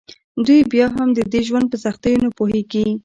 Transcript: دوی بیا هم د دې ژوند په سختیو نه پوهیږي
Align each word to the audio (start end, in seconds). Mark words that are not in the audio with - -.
دوی 0.45 0.61
بیا 0.71 0.87
هم 0.95 1.09
د 1.17 1.19
دې 1.33 1.41
ژوند 1.47 1.65
په 1.71 1.77
سختیو 1.85 2.21
نه 2.25 2.29
پوهیږي 2.37 2.87